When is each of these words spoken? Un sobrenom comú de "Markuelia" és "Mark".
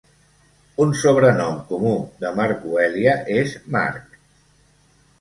Un 0.85 0.95
sobrenom 1.01 1.59
comú 1.69 1.93
de 2.25 2.33
"Markuelia" 2.41 3.17
és 3.39 3.57
"Mark". 3.79 4.21